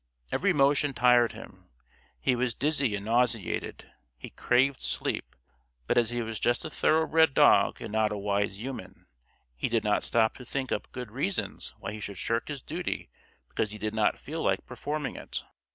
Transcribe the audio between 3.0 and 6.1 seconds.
nauseated. He craved sleep; but as